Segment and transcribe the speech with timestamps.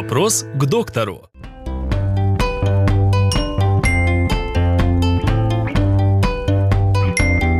[0.00, 1.22] Вопрос к доктору.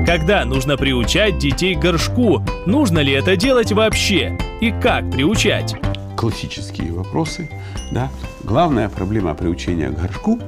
[0.06, 2.45] Когда нужно приучать детей к горшку?
[2.64, 4.38] Нужно ли это делать вообще?
[4.61, 5.74] И как приучать?
[6.16, 7.50] Классические вопросы.
[7.90, 8.09] Да?
[8.45, 10.39] Главная проблема приучения к горшку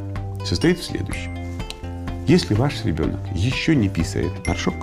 [0.45, 1.37] состоит в следующем.
[2.29, 4.77] Если ваш ребенок еще не писает горшок,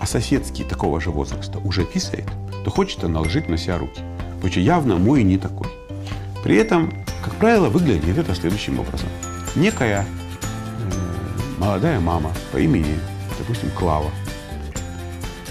[0.00, 2.26] а соседский такого же возраста уже писает,
[2.64, 4.02] то хочет наложить на себя руки.
[4.34, 5.68] Потому что явно мой не такой.
[6.44, 6.92] При этом,
[7.24, 9.08] как правило, выглядит это следующим образом.
[9.56, 10.06] Некая э,
[11.58, 12.98] молодая мама по имени,
[13.38, 14.10] допустим, Клава,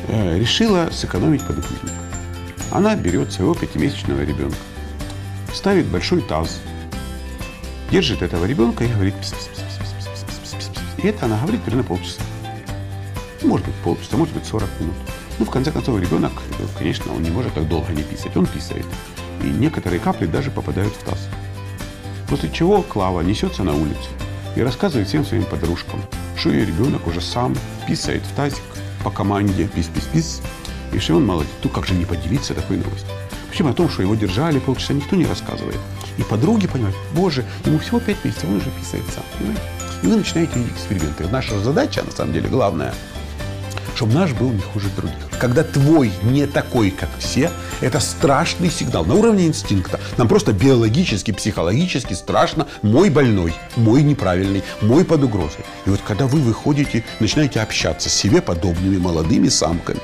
[0.07, 1.91] э, решила сэкономить подокупник.
[2.71, 4.55] Она берет своего пятимесячного ребенка,
[5.51, 6.61] ставит большой таз,
[7.89, 11.03] держит этого ребенка и говорит пис-пис-пис-пис-пис-пис-пис-пис.
[11.03, 12.21] И это она говорит примерно полчаса.
[13.41, 14.95] Может быть, полчаса, может быть, 40 минут.
[15.39, 16.34] Ну, в конце концов, ребенок,
[16.77, 18.37] конечно, он не может так долго не писать.
[18.37, 18.85] Он писает.
[19.43, 21.27] И некоторые капли даже попадают в таз.
[22.27, 24.09] После чего Клава несется на улицу
[24.55, 26.01] и рассказывает всем своим подружкам,
[26.37, 27.55] что ее ребенок уже сам
[27.87, 28.63] писает в тазик
[29.03, 30.41] по команде «пис-пис-пис»,
[30.93, 31.51] и что он молодец.
[31.63, 33.09] Ну, как же не поделиться такой новостью?
[33.49, 35.79] Причем о том, что его держали полчаса, никто не рассказывает.
[36.18, 39.23] И подруги понимают, боже, ему всего пять месяцев, он уже писает сам.
[39.37, 39.62] Понимаете?
[40.03, 41.27] И вы начинаете видеть эксперименты.
[41.27, 42.93] Наша задача, на самом деле, главная–
[43.96, 45.18] чтобы наш был не хуже других.
[45.40, 49.99] Когда твой не такой, как все, это страшный сигнал на уровне инстинкта.
[50.18, 55.66] Нам просто биологически, психологически страшно мой больной, мой неправильный, мой под угрозой.
[55.86, 59.99] И вот когда вы выходите, начинаете общаться с себе подобными молодыми самками,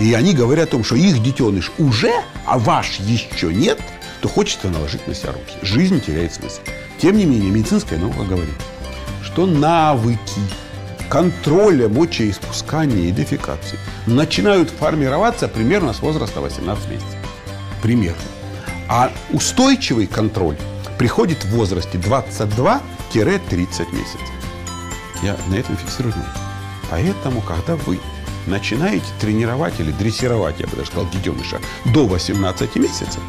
[0.00, 2.12] и они говорят о том, что их детеныш уже,
[2.46, 3.78] а ваш еще нет,
[4.20, 5.54] то хочется наложить на себя руки.
[5.62, 6.60] Жизнь теряет смысл.
[7.00, 8.54] Тем не менее, медицинская наука говорит,
[9.22, 10.40] что навыки
[11.12, 17.18] контроля мочеиспускания и дефекации начинают формироваться примерно с возраста 18 месяцев.
[17.82, 18.22] Примерно.
[18.88, 20.56] А устойчивый контроль
[20.96, 22.80] приходит в возрасте 22-30
[23.94, 24.22] месяцев.
[25.22, 26.14] Я на этом фиксирую.
[26.90, 28.00] Поэтому, когда вы
[28.46, 31.60] начинаете тренировать или дрессировать, я бы даже сказал, детеныша
[31.92, 33.20] до 18 месяцев,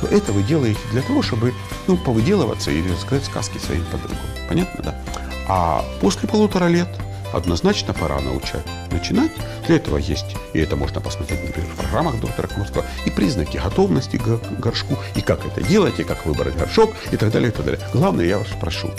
[0.00, 1.52] то это вы делаете для того, чтобы
[1.86, 4.16] ну, повыделываться или рассказать сказки своим подругам.
[4.48, 4.98] Понятно, да?
[5.50, 6.88] А после полутора лет–
[7.32, 9.32] однозначно пора научать начинать.
[9.66, 14.16] Для этого есть, и это можно посмотреть, например, в программах доктора Комарского, и признаки готовности
[14.16, 17.64] к горшку, и как это делать, и как выбрать горшок, и так далее, и так
[17.64, 17.80] далее.
[17.92, 18.90] Главное, я вас прошу,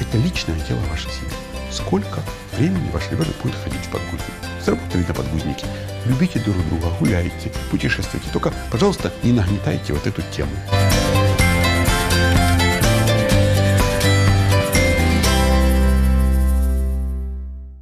[0.00, 1.32] это личное дело вашей семьи.
[1.70, 2.20] Сколько
[2.56, 4.32] времени ваш ребенок будет ходить в подгузник?
[4.64, 5.66] Заработали на подгузники.
[6.06, 8.28] Любите друг друга, гуляйте, путешествуйте.
[8.32, 10.52] Только, пожалуйста, не нагнетайте вот эту тему.